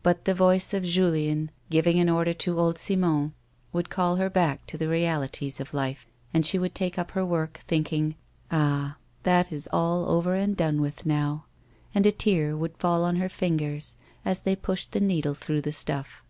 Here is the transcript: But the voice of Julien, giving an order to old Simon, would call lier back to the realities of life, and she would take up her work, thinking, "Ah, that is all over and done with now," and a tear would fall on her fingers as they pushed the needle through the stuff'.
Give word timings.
But 0.00 0.26
the 0.26 0.32
voice 0.34 0.72
of 0.74 0.84
Julien, 0.84 1.50
giving 1.70 1.98
an 1.98 2.08
order 2.08 2.32
to 2.32 2.60
old 2.60 2.78
Simon, 2.78 3.34
would 3.72 3.90
call 3.90 4.14
lier 4.14 4.30
back 4.30 4.64
to 4.68 4.78
the 4.78 4.86
realities 4.86 5.58
of 5.58 5.74
life, 5.74 6.06
and 6.32 6.46
she 6.46 6.56
would 6.56 6.72
take 6.72 6.96
up 7.00 7.10
her 7.10 7.26
work, 7.26 7.58
thinking, 7.66 8.14
"Ah, 8.48 8.96
that 9.24 9.50
is 9.50 9.68
all 9.72 10.08
over 10.08 10.36
and 10.36 10.56
done 10.56 10.80
with 10.80 11.04
now," 11.04 11.46
and 11.96 12.06
a 12.06 12.12
tear 12.12 12.56
would 12.56 12.76
fall 12.76 13.02
on 13.02 13.16
her 13.16 13.28
fingers 13.28 13.96
as 14.24 14.38
they 14.42 14.54
pushed 14.54 14.92
the 14.92 15.00
needle 15.00 15.34
through 15.34 15.62
the 15.62 15.72
stuff'. 15.72 16.22